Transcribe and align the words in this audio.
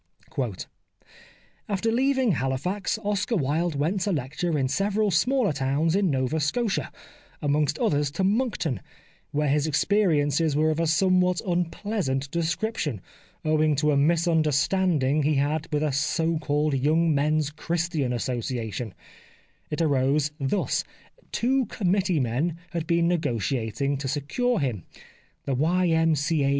"After 1.69 1.91
leaving 1.91 2.31
Halifax, 2.31 2.97
Oscar 3.03 3.35
Wilde 3.35 3.75
went 3.75 4.01
to 4.01 4.11
lecture 4.11 4.57
in 4.57 4.67
several 4.67 5.11
smaller 5.11 5.53
towns 5.53 5.95
in 5.95 6.09
Nova 6.09 6.39
Scotia, 6.39 6.91
amongst 7.39 7.77
others 7.77 8.09
to 8.13 8.23
Moncton, 8.23 8.81
where 9.29 9.47
his 9.47 9.67
experiences 9.67 10.55
were 10.55 10.71
of 10.71 10.79
a 10.79 10.87
somewhat 10.87 11.39
unpleasant 11.45 12.31
description, 12.31 12.99
owing 13.45 13.75
to 13.75 13.91
a 13.91 13.95
misunderstanding 13.95 15.21
he 15.21 15.35
had 15.35 15.71
with 15.71 15.83
a 15.83 15.91
so 15.91 16.39
called 16.39 16.73
Young 16.73 17.13
Men's 17.13 17.51
Christian 17.51 18.11
Association; 18.11 18.95
it 19.69 19.83
arose 19.83 20.31
thus:— 20.39 20.83
Two 21.31 21.67
committee 21.67 22.19
men 22.19 22.57
had 22.71 22.87
been 22.87 23.07
negotiating 23.07 23.97
to 23.99 24.07
secure 24.07 24.57
him. 24.59 24.83
The 25.45 25.53
Y.M.C.A. 25.53 26.49